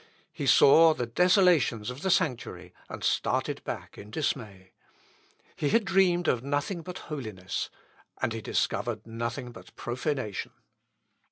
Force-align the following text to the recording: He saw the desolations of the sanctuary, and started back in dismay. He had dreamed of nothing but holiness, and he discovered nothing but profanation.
He 0.33 0.47
saw 0.47 0.95
the 0.95 1.05
desolations 1.05 1.91
of 1.91 2.01
the 2.01 2.09
sanctuary, 2.09 2.73
and 2.89 3.03
started 3.03 3.63
back 3.63 3.99
in 3.99 4.09
dismay. 4.09 4.71
He 5.55 5.69
had 5.69 5.85
dreamed 5.85 6.27
of 6.27 6.43
nothing 6.43 6.81
but 6.81 6.97
holiness, 7.13 7.69
and 8.19 8.33
he 8.33 8.41
discovered 8.41 9.05
nothing 9.05 9.51
but 9.51 9.75
profanation. 9.75 10.53